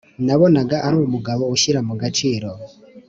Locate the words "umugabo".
0.99-1.43